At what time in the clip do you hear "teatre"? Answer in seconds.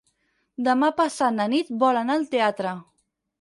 2.33-2.73